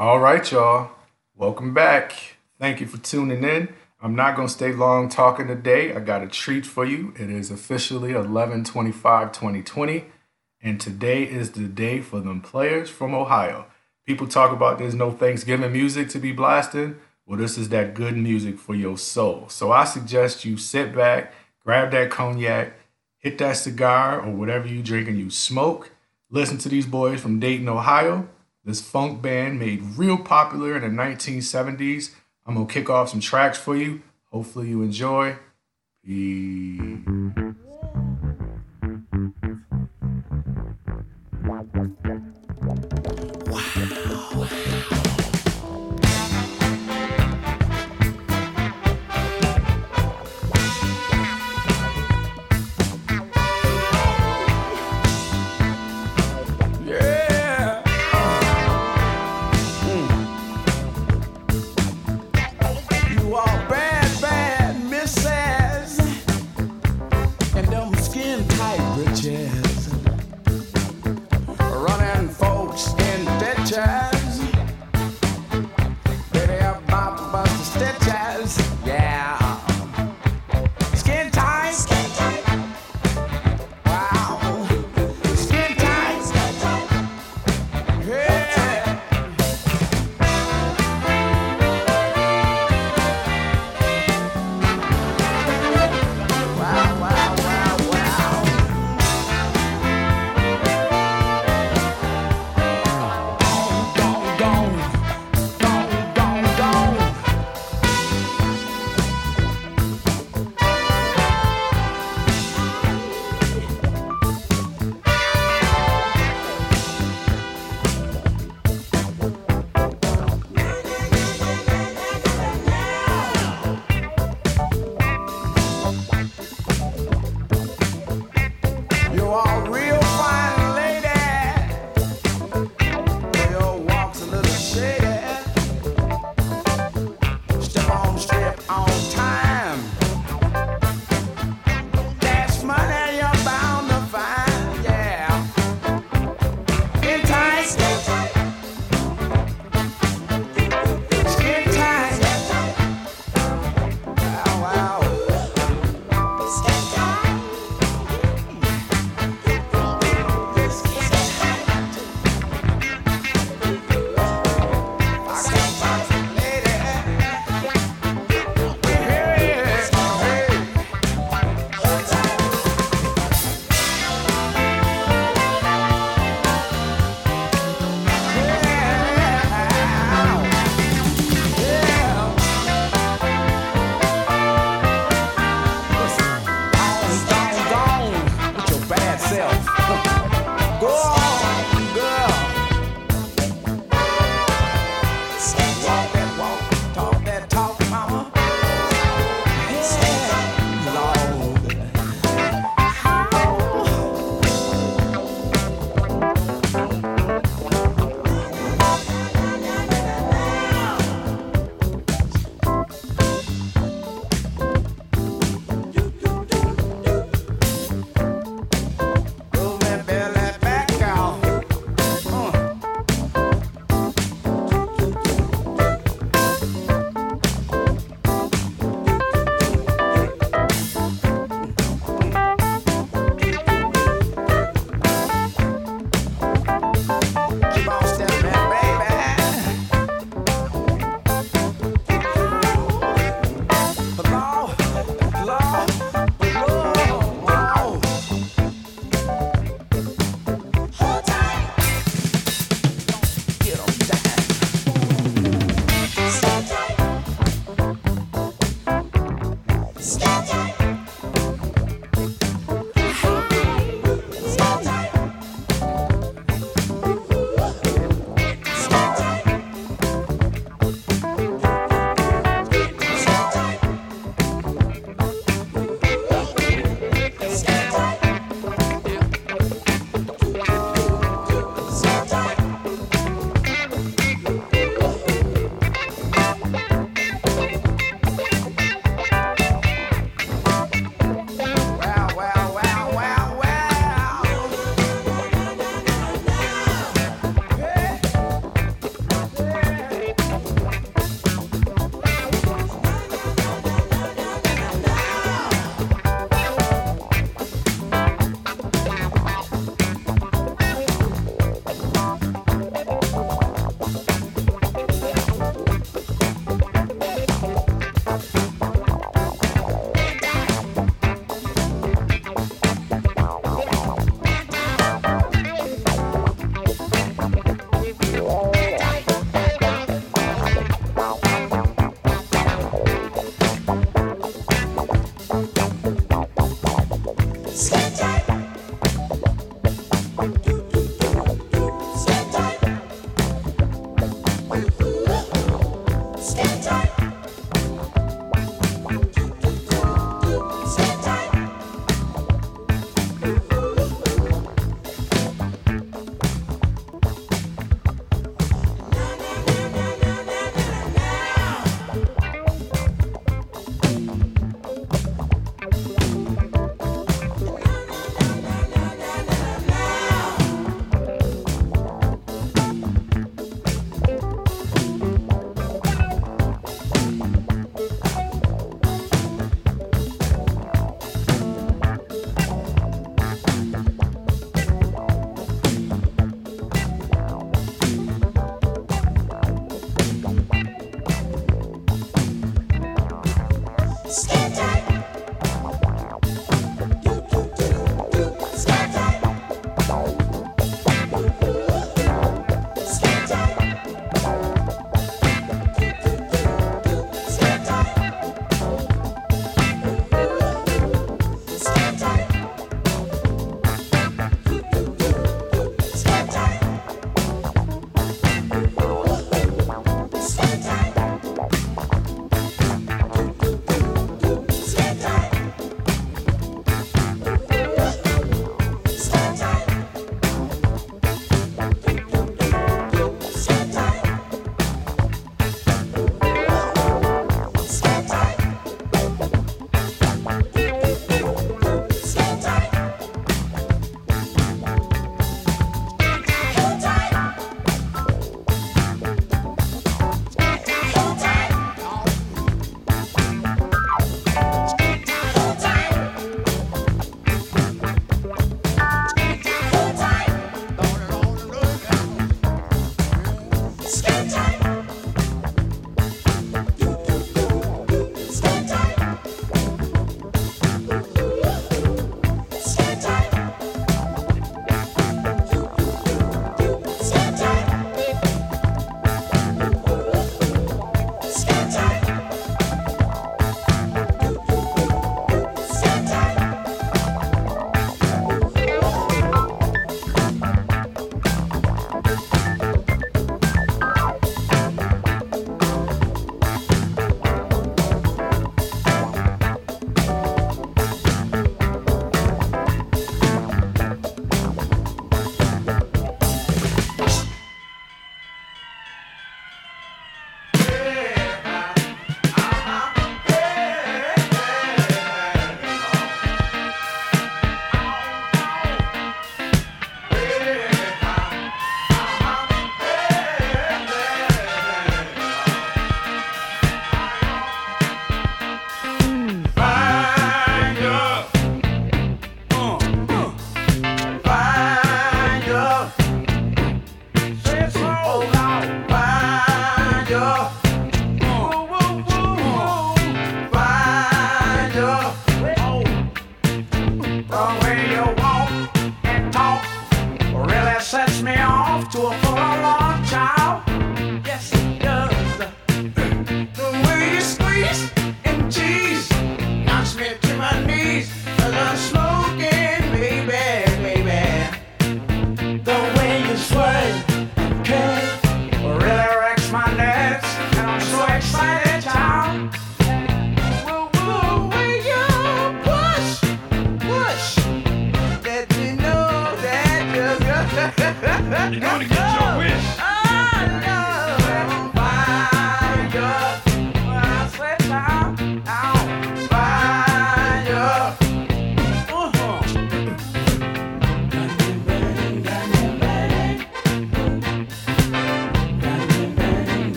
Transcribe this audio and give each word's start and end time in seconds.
All 0.00 0.20
right, 0.20 0.48
y'all. 0.52 0.92
Welcome 1.34 1.74
back. 1.74 2.12
Thank 2.60 2.80
you 2.80 2.86
for 2.86 2.98
tuning 2.98 3.42
in. 3.42 3.70
I'm 4.00 4.14
not 4.14 4.36
going 4.36 4.46
to 4.46 4.54
stay 4.54 4.70
long 4.70 5.08
talking 5.08 5.48
today. 5.48 5.92
I 5.92 5.98
got 5.98 6.22
a 6.22 6.28
treat 6.28 6.64
for 6.64 6.84
you. 6.84 7.12
It 7.18 7.30
is 7.30 7.50
officially 7.50 8.12
11 8.12 8.62
25 8.62 9.32
2020, 9.32 10.04
and 10.62 10.80
today 10.80 11.24
is 11.24 11.50
the 11.50 11.66
day 11.66 12.00
for 12.00 12.20
them 12.20 12.40
players 12.40 12.88
from 12.88 13.12
Ohio. 13.12 13.66
People 14.06 14.28
talk 14.28 14.52
about 14.52 14.78
there's 14.78 14.94
no 14.94 15.10
Thanksgiving 15.10 15.72
music 15.72 16.10
to 16.10 16.20
be 16.20 16.30
blasting. 16.30 16.94
Well, 17.26 17.40
this 17.40 17.58
is 17.58 17.70
that 17.70 17.94
good 17.94 18.16
music 18.16 18.56
for 18.56 18.76
your 18.76 18.96
soul. 18.96 19.48
So 19.48 19.72
I 19.72 19.82
suggest 19.82 20.44
you 20.44 20.58
sit 20.58 20.94
back, 20.94 21.34
grab 21.64 21.90
that 21.90 22.08
cognac, 22.08 22.74
hit 23.18 23.36
that 23.38 23.56
cigar 23.56 24.20
or 24.20 24.30
whatever 24.30 24.68
you 24.68 24.80
drink 24.80 25.08
and 25.08 25.18
you 25.18 25.28
smoke. 25.28 25.90
Listen 26.30 26.58
to 26.58 26.68
these 26.68 26.86
boys 26.86 27.20
from 27.20 27.40
Dayton, 27.40 27.68
Ohio. 27.68 28.28
This 28.68 28.82
funk 28.82 29.22
band 29.22 29.58
made 29.58 29.80
real 29.96 30.18
popular 30.18 30.76
in 30.76 30.82
the 30.82 31.02
1970s. 31.02 32.10
I'm 32.44 32.52
gonna 32.52 32.66
kick 32.66 32.90
off 32.90 33.08
some 33.08 33.18
tracks 33.18 33.56
for 33.56 33.74
you. 33.74 34.02
Hopefully 34.30 34.68
you 34.68 34.82
enjoy. 34.82 35.36
Peace. 36.04 37.47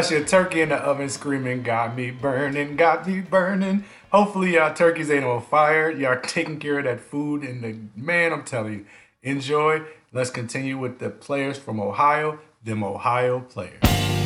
That's 0.00 0.10
your 0.10 0.24
turkey 0.24 0.62
in 0.62 0.70
the 0.70 0.76
oven 0.76 1.10
screaming, 1.10 1.62
got 1.62 1.94
me 1.94 2.10
burning, 2.10 2.74
got 2.74 3.06
me 3.06 3.20
burning. 3.20 3.84
Hopefully, 4.10 4.54
y'all 4.54 4.72
turkeys 4.72 5.10
ain't 5.10 5.26
on 5.26 5.42
fire. 5.42 5.90
Y'all 5.90 6.18
taking 6.22 6.58
care 6.58 6.78
of 6.78 6.86
that 6.86 7.00
food. 7.00 7.42
And 7.42 7.62
the 7.62 7.76
man, 8.00 8.32
I'm 8.32 8.44
telling 8.44 8.72
you, 8.72 8.86
enjoy. 9.22 9.82
Let's 10.10 10.30
continue 10.30 10.78
with 10.78 11.00
the 11.00 11.10
players 11.10 11.58
from 11.58 11.78
Ohio, 11.78 12.38
them 12.64 12.82
Ohio 12.82 13.40
players. 13.40 14.19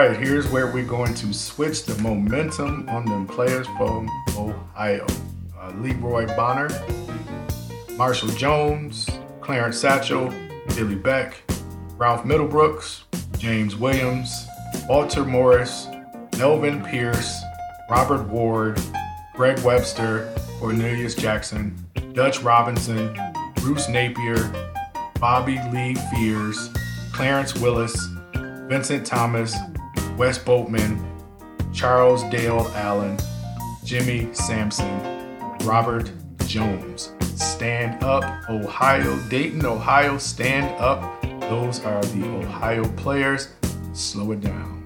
Right, 0.00 0.16
here's 0.16 0.48
where 0.48 0.66
we're 0.66 0.82
going 0.82 1.12
to 1.12 1.34
switch 1.34 1.84
the 1.84 1.94
momentum 2.00 2.88
on 2.88 3.04
them 3.04 3.26
players 3.26 3.66
from 3.76 4.08
Ohio. 4.34 5.06
Uh, 5.54 5.72
Leroy 5.76 6.26
Bonner, 6.34 6.70
Marshall 7.98 8.30
Jones, 8.30 9.06
Clarence 9.42 9.84
Satchell, 9.84 10.30
Billy 10.74 10.94
Beck, 10.94 11.42
Ralph 11.98 12.24
Middlebrooks, 12.24 13.02
James 13.36 13.76
Williams, 13.76 14.46
Walter 14.88 15.22
Morris, 15.22 15.86
Melvin 16.38 16.82
Pierce, 16.82 17.38
Robert 17.90 18.26
Ward, 18.26 18.80
Greg 19.34 19.58
Webster, 19.58 20.34
Cornelius 20.60 21.14
Jackson, 21.14 21.76
Dutch 22.14 22.40
Robinson, 22.40 23.14
Bruce 23.56 23.86
Napier, 23.86 24.50
Bobby 25.18 25.60
Lee 25.70 25.94
Fears, 26.10 26.70
Clarence 27.12 27.54
Willis, 27.56 27.94
Vincent 28.66 29.06
Thomas, 29.06 29.54
Wes 30.20 30.36
Boatman, 30.36 31.02
Charles 31.72 32.24
Dale 32.24 32.70
Allen, 32.74 33.16
Jimmy 33.86 34.28
Sampson, 34.34 35.00
Robert 35.62 36.12
Jones. 36.44 37.14
Stand 37.36 38.04
up, 38.04 38.22
Ohio, 38.50 39.18
Dayton, 39.30 39.64
Ohio, 39.64 40.18
stand 40.18 40.78
up. 40.78 41.22
Those 41.48 41.82
are 41.86 42.02
the 42.02 42.26
Ohio 42.36 42.86
players. 42.98 43.48
Slow 43.94 44.32
it 44.32 44.42
down. 44.42 44.79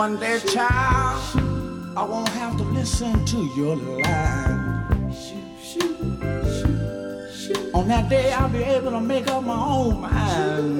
One 0.00 0.16
day, 0.16 0.40
child, 0.40 1.20
I 1.94 2.02
won't 2.02 2.30
have 2.30 2.56
to 2.56 2.62
listen 2.62 3.22
to 3.26 3.36
your 3.54 3.76
lies. 3.76 5.32
On 7.74 7.86
that 7.86 8.08
day, 8.08 8.32
I'll 8.32 8.48
be 8.48 8.62
able 8.62 8.92
to 8.92 9.00
make 9.02 9.28
up 9.28 9.44
my 9.44 9.62
own 9.62 10.00
mind. 10.00 10.78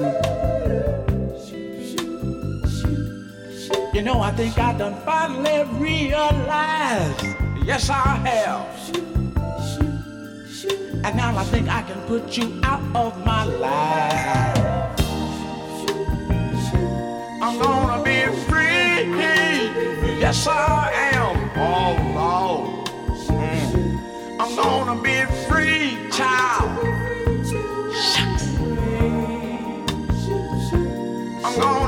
You 3.93 4.01
know, 4.01 4.21
I 4.21 4.31
think 4.31 4.57
I 4.57 4.75
done 4.75 4.99
finally 5.05 5.65
realized. 5.77 7.23
Yes, 7.63 7.91
I 7.91 8.17
have. 8.25 8.65
And 11.05 11.15
now 11.15 11.37
I 11.37 11.43
think 11.43 11.69
I 11.69 11.83
can 11.83 12.01
put 12.07 12.35
you 12.35 12.59
out 12.63 12.81
of 12.95 13.23
my 13.23 13.43
life. 13.43 14.57
I'm 17.43 17.59
gonna 17.59 18.03
be 18.03 18.25
free. 18.47 18.70
Yes, 20.19 20.47
I 20.47 20.91
am. 21.13 21.35
Oh, 21.55 21.93
Lord. 22.15 22.87
Mm. 23.27 24.39
I'm 24.39 24.55
gonna 24.55 25.01
be 25.01 25.25
free, 25.47 26.09
child. 26.11 26.71
Shucks. 27.93 28.45
I'm 31.43 31.55
gonna 31.59 31.80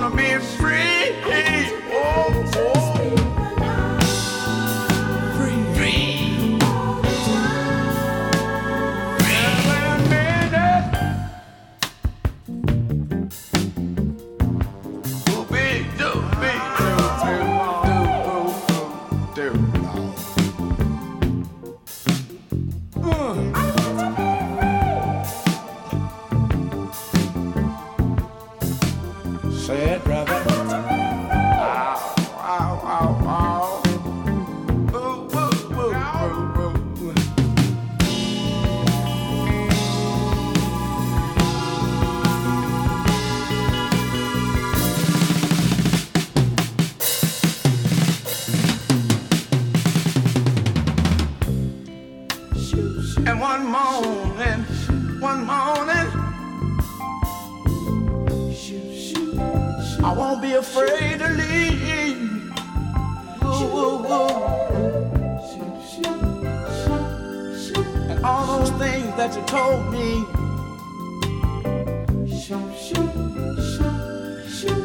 that 69.33 69.39
you 69.39 69.45
told 69.47 69.91
me. 69.91 70.25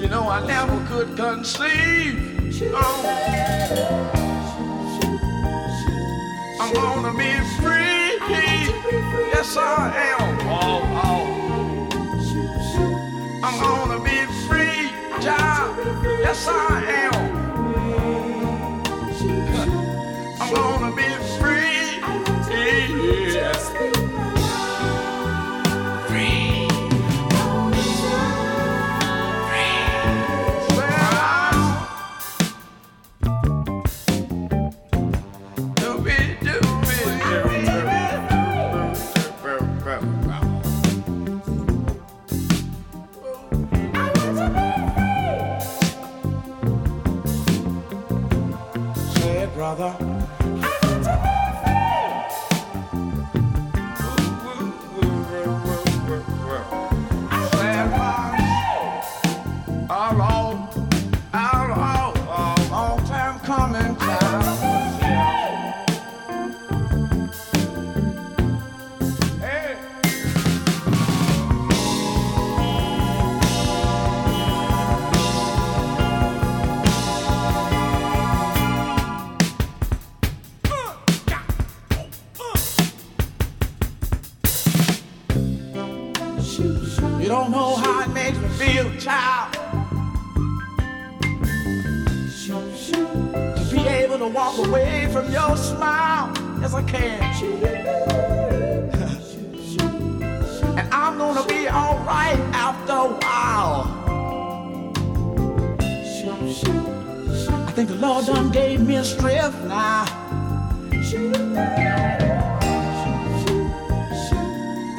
You 0.01 0.09
know, 0.09 0.29
I 0.29 0.47
never 0.47 0.85
could 0.87 1.17
conceive. 1.17 2.63
Oh. 2.73 3.05
I'm 6.61 6.75
gonna 6.75 7.13
be 7.17 7.33
free. 7.61 8.19
Yes, 9.33 9.57
I 9.57 9.93
am. 10.13 10.39
Oh, 10.49 10.83
oh. 11.05 11.27
I'm 13.45 13.59
gonna 13.61 14.01
be 14.03 14.27
free, 14.47 14.91
child. 15.23 15.77
Yes, 16.21 16.49
I 16.49 16.85
am. 16.85 17.38
Father. 49.77 50.08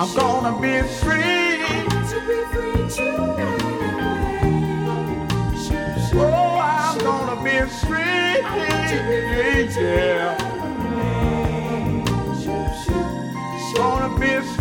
I'm 0.01 0.15
gonna 0.15 0.61
be 0.61 0.81
free. 0.99 1.19
Oh, 6.15 6.59
I'm 6.61 6.97
gonna 6.99 7.43
be 7.43 7.59
free. 7.81 7.99
Yeah. 9.81 10.37
Gonna 13.75 14.19
be 14.19 14.41
free. 14.41 14.58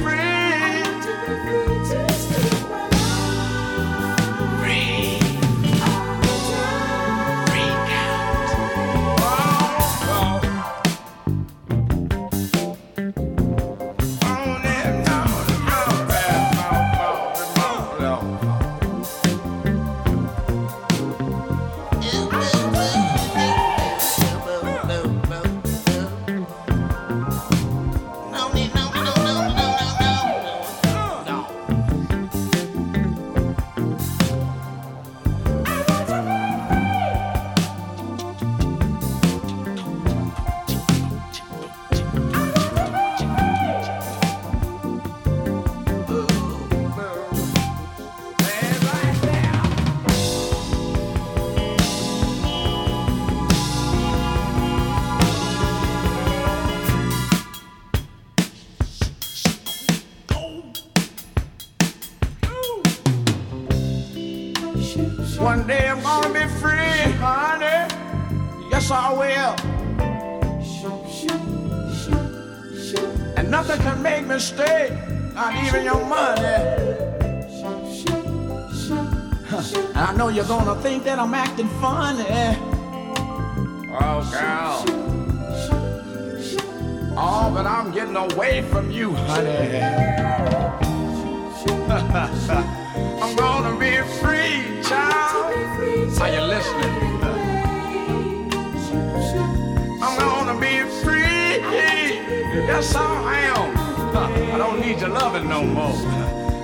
That's 102.79 102.95
I 102.95 103.41
am. 103.57 104.55
I 104.55 104.57
don't 104.57 104.79
need 104.79 105.01
your 105.01 105.09
loving 105.09 105.49
no 105.49 105.65
more. 105.65 105.97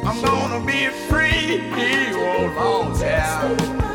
I'm 0.07 0.23
gonna 0.23 0.65
be 0.65 0.87
free. 1.09 1.73
Oh, 2.15 2.55
Lord, 2.57 3.01
yeah. 3.01 3.94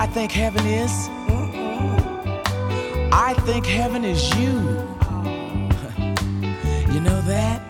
I 0.00 0.06
think 0.06 0.32
heaven 0.32 0.64
is? 0.64 1.10
I 3.12 3.34
think 3.44 3.66
heaven 3.66 4.02
is 4.02 4.34
you. 4.38 4.54
You 6.94 7.00
know 7.00 7.20
that? 7.20 7.69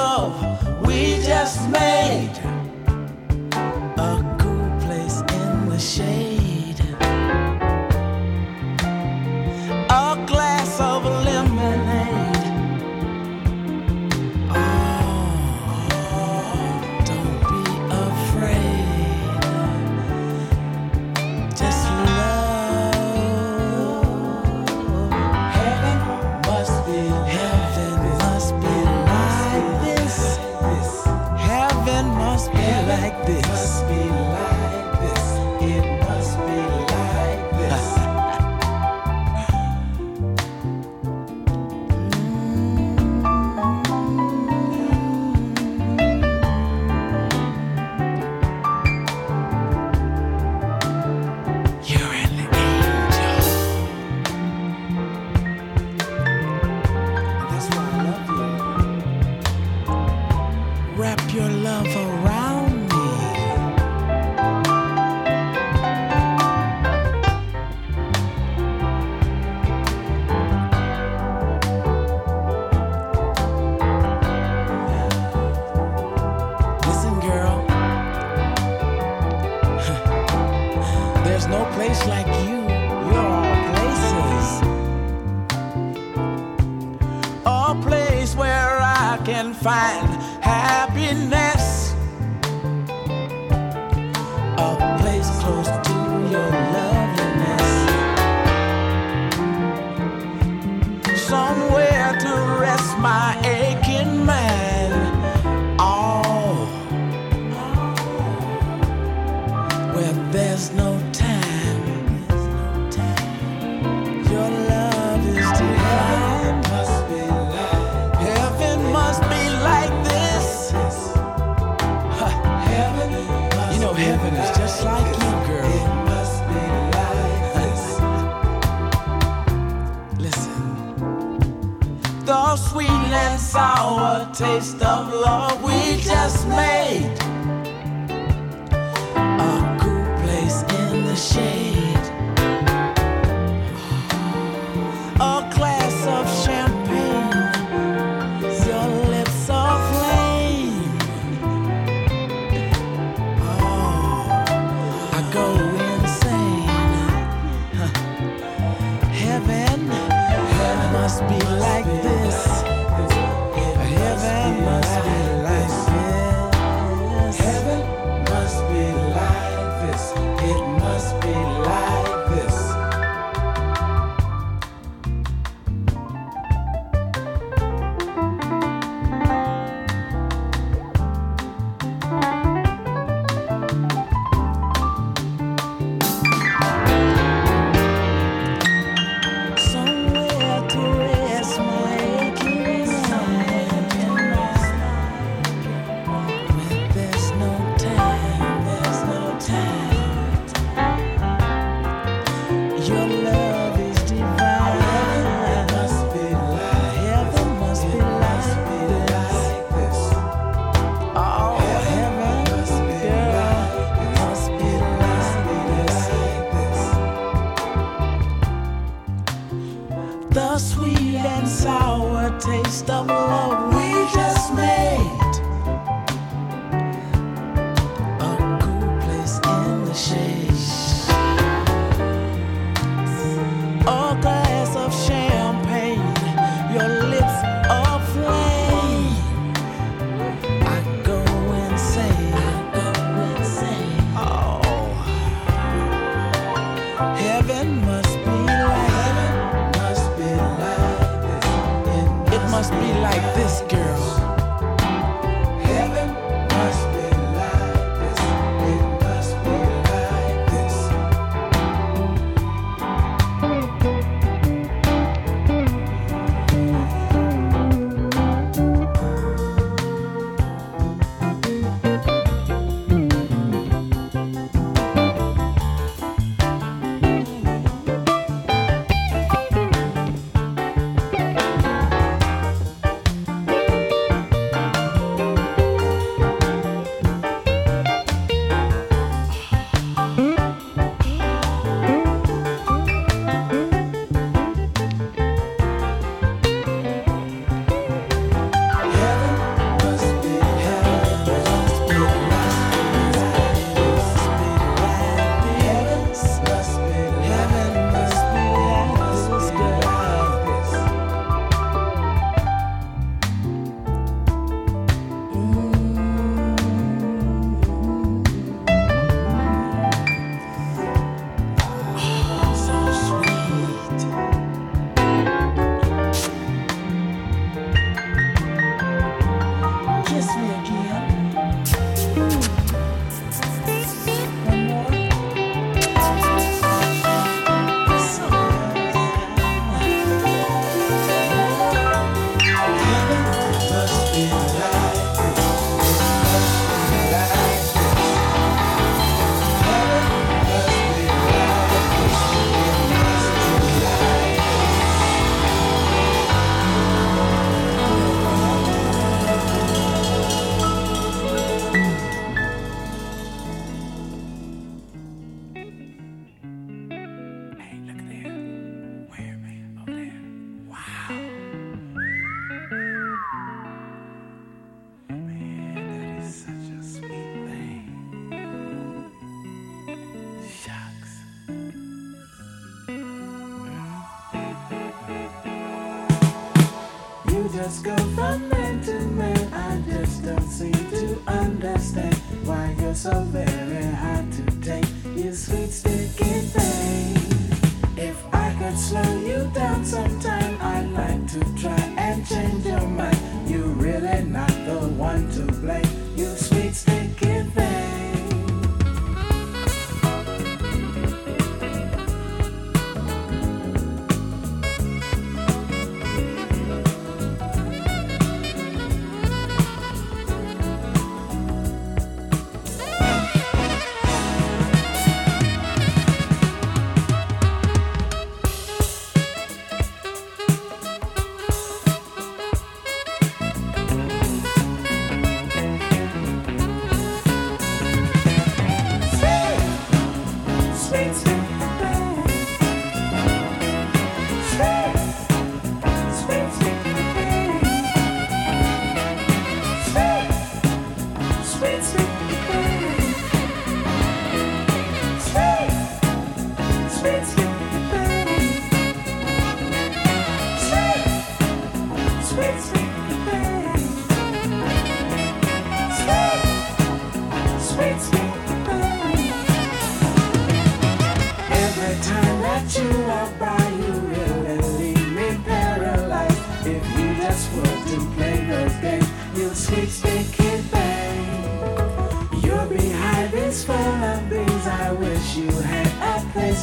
sour 133.51 134.29
taste 134.33 134.81
of 134.81 135.13
love 135.13 135.61
we 135.61 136.01
just 136.01 136.47
made. 136.47 137.30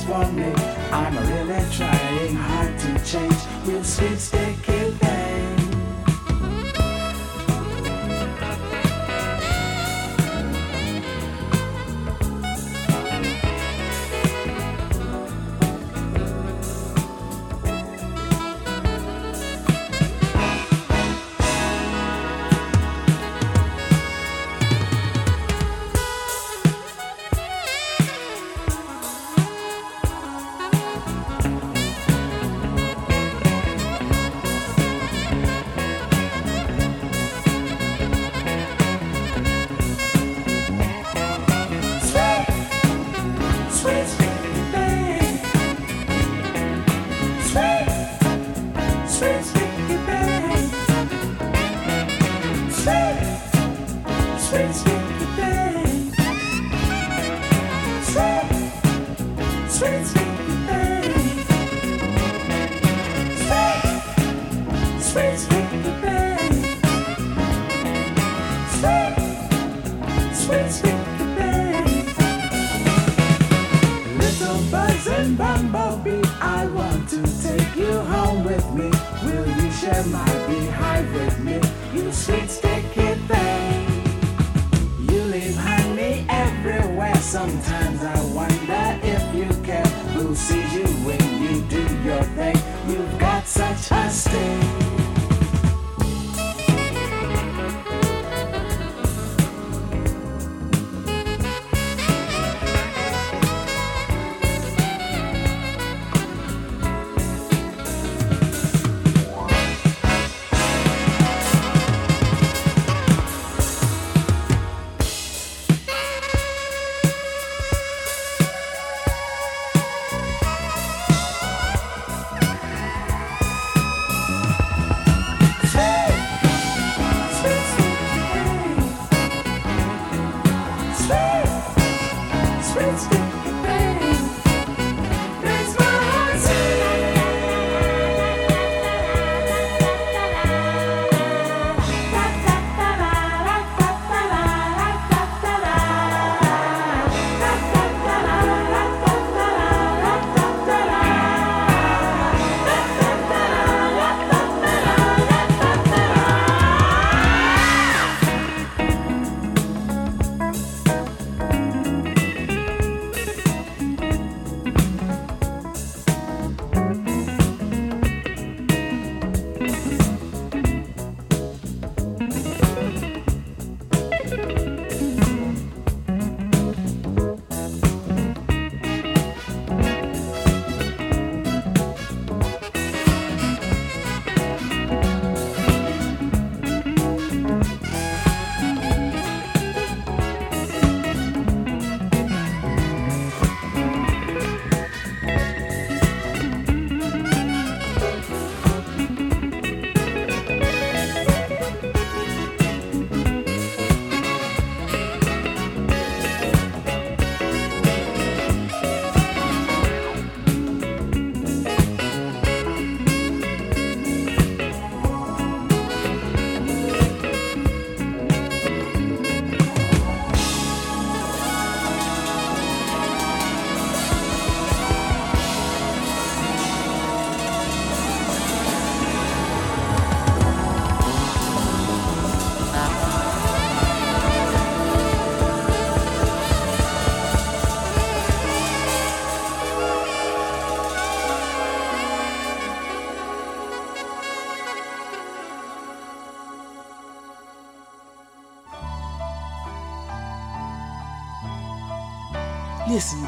want 0.08 0.34
me. 0.34 0.52
I'm 0.90 1.14
really 1.16 1.64
trying 1.70 2.34
hard 2.34 2.78
to 2.78 3.04
change. 3.04 3.36
We'll 3.66 3.84
sweet 3.84 4.18
stick. 4.18 4.67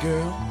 girl. 0.00 0.49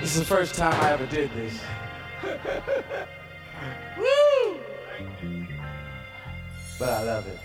This 0.00 0.12
is 0.12 0.18
the 0.18 0.24
first 0.24 0.54
time 0.54 0.74
I 0.82 0.92
ever 0.92 1.06
did 1.06 1.30
this. 1.34 1.60
Woo! 3.98 4.60
But 6.78 6.88
I 6.88 7.02
love 7.04 7.26
it. 7.26 7.38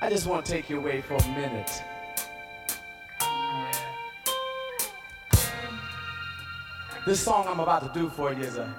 I 0.00 0.10
just 0.10 0.26
want 0.26 0.44
to 0.44 0.52
take 0.52 0.68
you 0.68 0.78
away 0.78 1.00
for 1.00 1.14
a 1.14 1.28
minute. 1.28 1.70
This 7.06 7.20
song 7.20 7.46
I'm 7.48 7.60
about 7.60 7.92
to 7.92 7.98
do 7.98 8.08
for 8.08 8.32
you 8.32 8.44
is 8.44 8.56
a, 8.56 8.74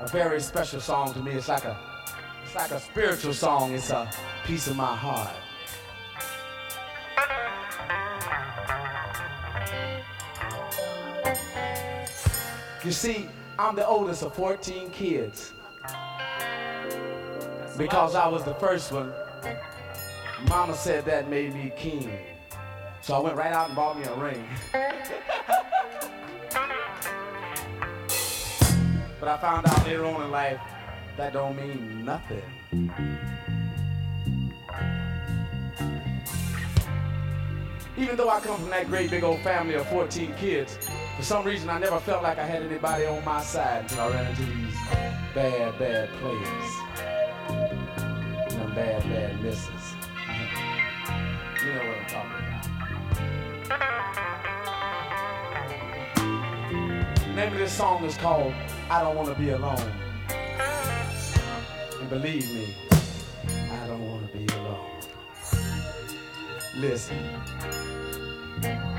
a 0.00 0.08
very 0.08 0.40
special 0.40 0.80
song 0.80 1.12
to 1.14 1.20
me. 1.20 1.32
It's 1.32 1.48
like 1.48 1.64
a 1.64 1.76
it's 2.44 2.54
like 2.54 2.70
a 2.70 2.80
spiritual 2.80 3.34
song. 3.34 3.74
It's 3.74 3.90
a 3.90 4.10
piece 4.48 4.66
of 4.66 4.76
my 4.76 4.96
heart. 4.96 5.28
You 12.82 12.90
see, 12.90 13.28
I'm 13.58 13.76
the 13.76 13.86
oldest 13.86 14.22
of 14.22 14.34
14 14.34 14.88
kids. 14.88 15.52
Because 17.76 18.14
I 18.14 18.26
was 18.26 18.42
the 18.42 18.54
first 18.54 18.90
one, 18.90 19.12
Mama 20.48 20.74
said 20.74 21.04
that 21.04 21.28
made 21.28 21.52
me 21.52 21.70
king. 21.76 22.10
So 23.02 23.16
I 23.16 23.18
went 23.18 23.36
right 23.36 23.52
out 23.52 23.66
and 23.66 23.76
bought 23.76 23.98
me 23.98 24.04
a 24.06 24.14
ring. 24.14 24.48
but 29.20 29.28
I 29.28 29.36
found 29.42 29.68
out 29.68 29.86
later 29.86 30.06
on 30.06 30.22
in 30.22 30.30
life 30.30 30.58
that 31.18 31.34
don't 31.34 31.54
mean 31.54 32.02
nothing. 32.02 32.40
Even 37.98 38.16
though 38.16 38.30
I 38.30 38.38
come 38.38 38.60
from 38.60 38.70
that 38.70 38.86
great 38.86 39.10
big 39.10 39.24
old 39.24 39.40
family 39.40 39.74
of 39.74 39.88
14 39.88 40.32
kids, 40.34 40.78
for 41.16 41.24
some 41.24 41.44
reason 41.44 41.68
I 41.68 41.80
never 41.80 41.98
felt 41.98 42.22
like 42.22 42.38
I 42.38 42.46
had 42.46 42.62
anybody 42.62 43.06
on 43.06 43.24
my 43.24 43.42
side 43.42 43.82
until 43.82 44.02
I 44.02 44.10
ran 44.10 44.30
into 44.30 44.42
these 44.42 44.74
bad, 45.34 45.76
bad 45.80 46.08
players. 46.20 46.70
And 47.48 48.60
them 48.60 48.72
bad, 48.76 49.02
bad 49.02 49.42
misses. 49.42 49.96
You 51.60 51.74
know 51.74 51.82
what 51.88 51.98
I'm 51.98 52.06
talking 52.06 52.30
about. 52.46 52.64
The 57.18 57.32
name 57.34 57.52
of 57.52 57.58
this 57.58 57.72
song 57.72 58.04
is 58.04 58.16
called 58.16 58.54
I 58.90 59.02
Don't 59.02 59.16
Want 59.16 59.28
to 59.28 59.34
Be 59.34 59.50
Alone. 59.50 59.92
And 61.98 62.08
believe 62.08 62.48
me, 62.54 62.76
I 63.72 63.86
don't 63.88 64.08
want 64.08 64.30
to 64.30 64.38
be 64.38 64.46
alone. 64.54 64.88
Listen. 66.76 67.18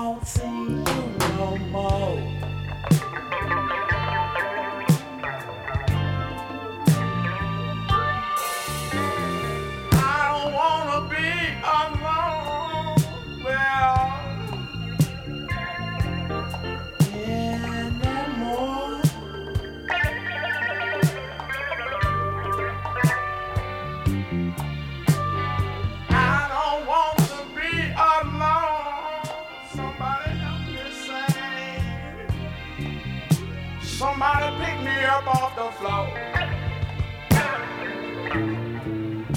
I 0.00 0.06
won't 0.06 0.49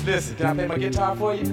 Listen, 0.05 0.35
can 0.35 0.45
I 0.45 0.53
play 0.53 0.67
my 0.67 0.77
guitar 0.77 1.15
for 1.15 1.33
you? 1.33 1.45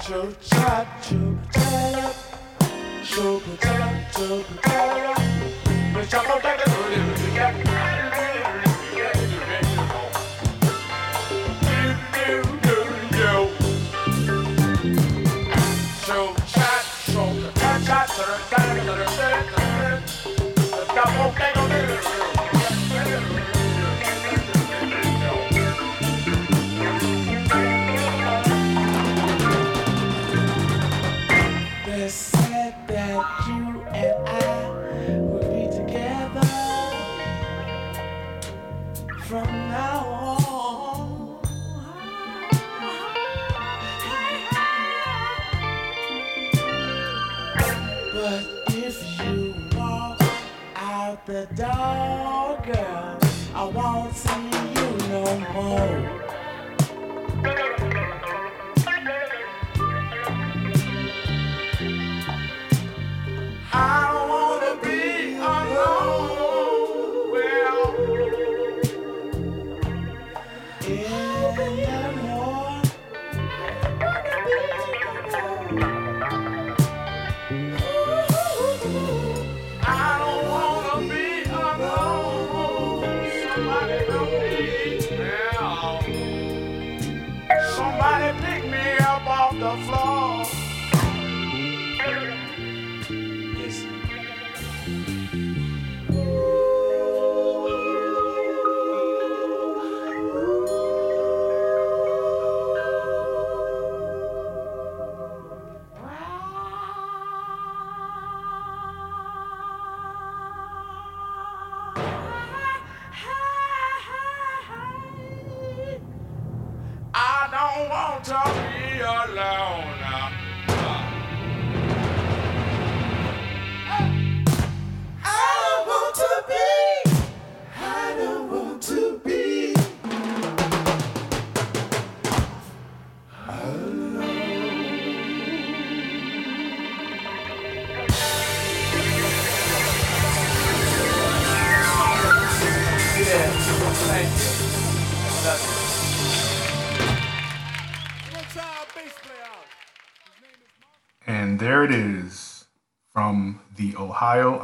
Choo 0.00 0.34
cha 0.40 0.86
choo 1.02 1.38
cha 1.52 2.12
choo 3.04 3.40
cha 3.60 4.10
choo 4.14 4.44
cha 4.62 5.14
Bitch, 5.92 6.14
I'm 6.14 7.15
the 51.26 51.44
dog 51.56 52.64
girl, 52.64 52.76
uh, 52.76 53.15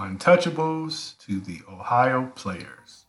Untouchables 0.02 1.16
to 1.18 1.38
the 1.38 1.60
Ohio 1.70 2.32
Players. 2.34 3.06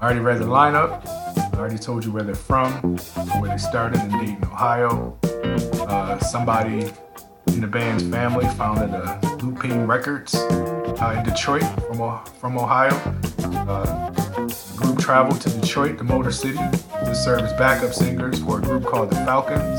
I 0.00 0.04
already 0.04 0.20
read 0.20 0.38
the 0.38 0.46
lineup. 0.46 1.06
I 1.06 1.58
already 1.58 1.76
told 1.76 2.02
you 2.02 2.12
where 2.12 2.22
they're 2.22 2.34
from, 2.34 2.96
where 3.42 3.50
they 3.50 3.58
started 3.58 4.00
in 4.00 4.10
Dayton, 4.10 4.44
Ohio. 4.44 5.18
Uh, 5.22 6.18
somebody 6.20 6.90
in 7.48 7.60
the 7.60 7.66
band's 7.66 8.04
family 8.04 8.46
founded 8.54 8.94
a 8.94 9.20
Lupine 9.42 9.86
Records 9.86 10.34
uh, 10.34 11.14
in 11.18 11.30
Detroit 11.30 11.64
from, 11.86 12.24
from 12.24 12.56
Ohio. 12.56 12.94
Uh, 13.68 14.10
the 14.10 14.74
group 14.76 14.98
traveled 14.98 15.42
to 15.42 15.50
Detroit, 15.50 15.98
the 15.98 16.04
Motor 16.04 16.32
City, 16.32 16.56
to 16.56 17.14
serve 17.14 17.40
as 17.40 17.52
backup 17.58 17.92
singers 17.92 18.42
for 18.42 18.60
a 18.60 18.62
group 18.62 18.86
called 18.86 19.10
the 19.10 19.16
Falcons. 19.16 19.78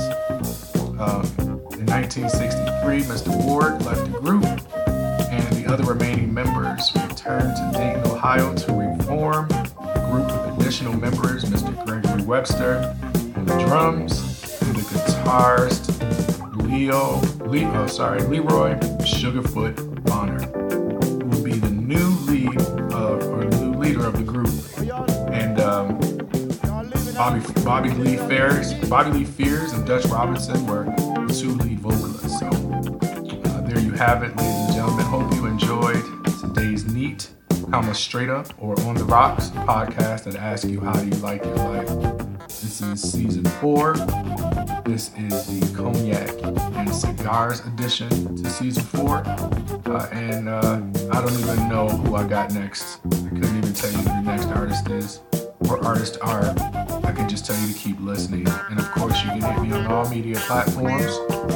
Um, 1.00 1.26
in 1.74 1.88
1963, 1.88 3.02
Mr. 3.02 3.46
Ward 3.46 3.84
left 3.84 4.12
the 4.12 4.20
group, 4.20 4.46
the 5.66 5.74
other 5.74 5.84
remaining 5.84 6.34
members 6.34 6.92
returned 6.96 7.56
to 7.56 7.72
Dayton, 7.74 8.06
Ohio 8.06 8.54
to 8.54 8.74
reform 8.74 9.50
a 9.52 10.10
group 10.12 10.30
of 10.30 10.60
additional 10.60 10.94
members, 10.94 11.44
Mr. 11.46 11.86
Gregory 11.86 12.22
Webster 12.24 12.96
on 13.36 13.46
the 13.46 13.58
drums, 13.66 14.62
and 14.62 14.76
the 14.76 14.82
guitarist 14.82 15.92
Leo, 16.64 17.20
Le, 17.46 17.64
oh, 17.82 17.88
sorry, 17.88 18.22
Leroy 18.24 18.76
Sugarfoot 19.02 20.04
Bonner, 20.04 20.46
will 21.26 21.44
be 21.44 21.54
the 21.54 21.72
new 21.72 22.10
lead 22.26 22.62
of, 22.94 23.24
or 23.24 23.46
new 23.46 23.74
leader 23.74 24.06
of 24.06 24.18
the 24.18 24.24
group. 24.24 24.50
And 25.34 25.60
um, 25.60 25.98
Bobby 27.16 27.42
Bobby 27.64 27.90
Lee 27.92 28.18
Fears, 28.28 28.74
Bobby 28.88 29.12
Lee 29.12 29.26
Fears, 29.26 29.74
and 29.74 29.88
Dutch 29.88 30.06
Robinson 30.06 30.66
were 30.68 30.84
the 30.86 31.34
two 31.34 31.56
lead 31.56 31.80
vocalists. 31.80 32.40
So 32.40 32.48
uh, 32.48 33.62
there 33.62 33.80
you 33.80 33.94
have 33.94 34.22
it, 34.22 34.36
ladies 34.36 34.55
today's 36.66 36.92
neat, 36.92 37.30
comma 37.70 37.94
straight 37.94 38.30
up 38.30 38.48
or 38.58 38.80
on 38.82 38.96
the 38.96 39.04
rocks 39.04 39.50
podcast 39.52 40.24
that 40.24 40.36
asks 40.36 40.66
you 40.66 40.80
how 40.80 40.94
do 40.94 41.06
you 41.06 41.16
like 41.18 41.46
your 41.46 41.56
life. 41.58 41.88
This 42.48 42.82
is 42.82 43.12
season 43.12 43.46
four. 43.62 43.94
This 44.84 45.12
is 45.16 45.46
the 45.46 45.76
cognac 45.78 46.32
and 46.76 46.90
cigars 46.92 47.60
edition 47.68 48.10
to 48.38 48.50
season 48.50 48.82
four. 48.82 49.18
Uh, 49.28 50.10
and 50.12 50.50
uh, 50.50 50.82
I 51.12 51.22
don't 51.22 51.40
even 51.40 51.70
know 51.70 51.88
who 51.88 52.16
I 52.16 52.28
got 52.28 52.52
next. 52.52 52.98
I 53.06 53.30
couldn't 53.30 53.58
even 53.58 53.74
tell 53.74 53.92
you 53.92 53.98
who 53.98 54.06
the 54.06 54.22
next 54.22 54.48
artist 54.48 54.90
is 54.90 55.22
or 55.70 55.86
artists 55.86 56.18
are. 56.18 56.46
I 57.06 57.12
can 57.12 57.30
just 57.30 57.46
tell 57.46 57.60
you 57.62 57.72
to 57.72 57.78
keep 57.78 58.00
listening. 58.00 58.48
And 58.72 58.80
of 58.80 58.90
course, 58.94 59.24
you 59.24 59.30
can 59.30 59.42
hit 59.42 59.62
me 59.62 59.72
on 59.72 59.86
all 59.86 60.10
media 60.10 60.38
platforms. 60.38 61.12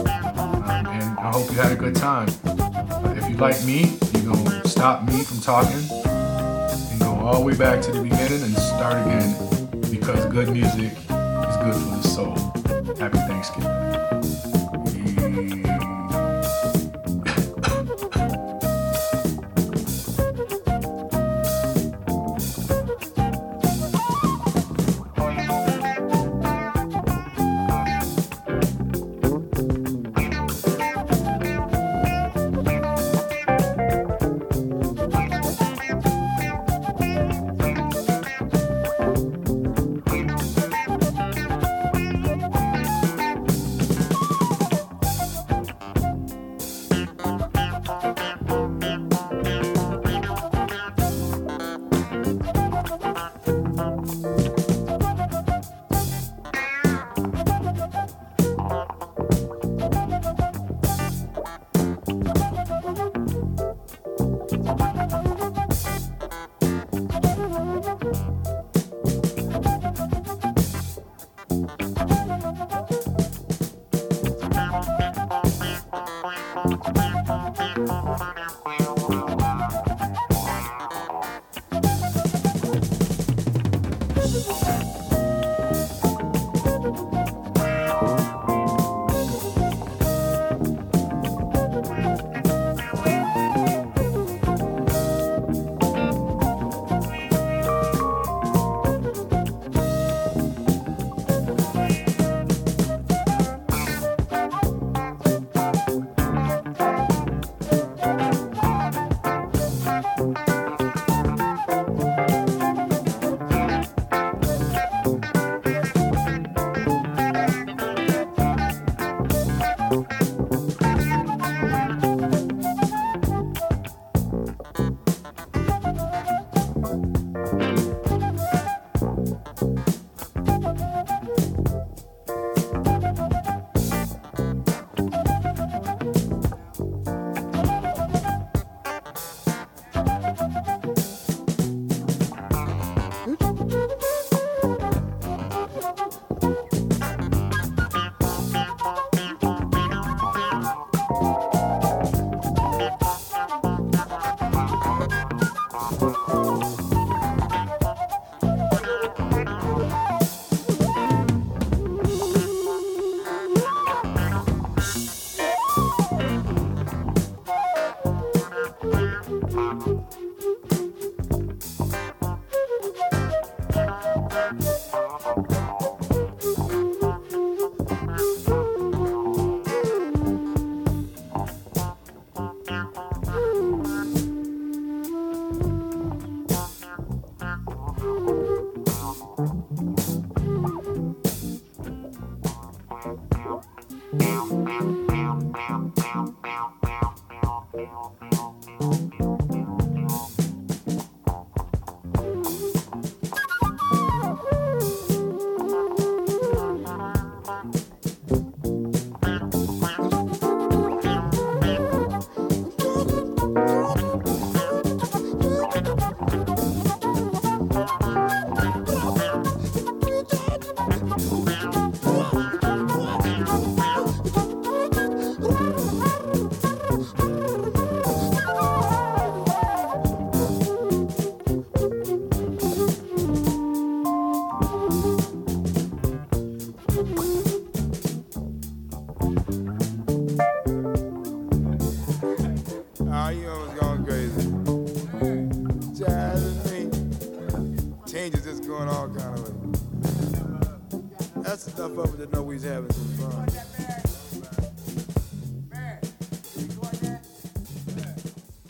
Um, 0.07 0.86
and 0.86 1.20
I 1.20 1.32
hope 1.32 1.49
you 1.49 1.57
had 1.57 1.72
a 1.72 1.76
good 1.76 1.95
time. 1.95 2.30
If 3.18 3.28
you 3.28 3.38
like 3.38 3.66
me, 3.66 3.97
to 4.34 4.67
stop 4.67 5.03
me 5.03 5.23
from 5.23 5.39
talking 5.39 5.71
and 6.05 6.99
go 6.99 7.11
all 7.23 7.39
the 7.39 7.45
way 7.45 7.55
back 7.55 7.82
to 7.82 7.91
the 7.91 8.01
beginning 8.01 8.41
and 8.43 8.55
start 8.57 9.05
again 9.05 9.34
because 9.89 10.25
good 10.27 10.49
music 10.49 10.91
is 10.91 11.57
good 11.57 11.73
for 11.73 11.95
the 11.95 12.01
soul. 12.03 12.36
Happy 12.97 13.17
Thanksgiving. 13.19 13.98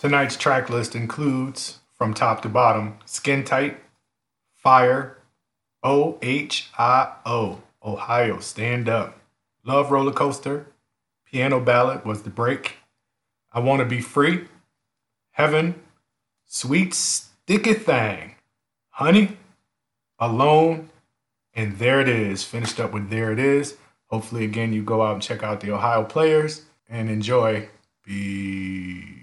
Tonight's 0.09 0.37
track 0.37 0.71
list 0.71 0.95
includes, 0.95 1.81
from 1.95 2.15
top 2.15 2.41
to 2.41 2.49
bottom, 2.49 2.97
Skin 3.05 3.43
Tight, 3.43 3.79
Fire, 4.55 5.19
O 5.83 6.17
H 6.23 6.71
I 6.79 7.13
O, 7.27 7.61
Ohio, 7.85 8.39
Stand 8.39 8.89
Up, 8.89 9.19
Love 9.63 9.91
Roller 9.91 10.11
Coaster, 10.11 10.65
Piano 11.31 11.59
Ballad 11.59 12.05
was 12.05 12.23
the 12.23 12.31
break, 12.31 12.77
I 13.53 13.59
Want 13.59 13.81
to 13.81 13.85
Be 13.85 14.01
Free, 14.01 14.47
Heaven, 15.29 15.79
Sweet 16.43 16.95
Sticky 16.95 17.75
Thing, 17.75 18.33
Honey, 18.89 19.37
Alone, 20.17 20.89
and 21.53 21.77
There 21.77 22.01
It 22.01 22.09
Is. 22.09 22.43
Finished 22.43 22.79
up 22.79 22.93
with 22.93 23.11
There 23.11 23.31
It 23.31 23.37
Is. 23.37 23.77
Hopefully, 24.07 24.43
again, 24.43 24.73
you 24.73 24.81
go 24.81 25.03
out 25.03 25.13
and 25.13 25.21
check 25.21 25.43
out 25.43 25.59
the 25.59 25.71
Ohio 25.71 26.03
players 26.03 26.63
and 26.89 27.11
enjoy. 27.11 27.69
Be. 28.03 29.17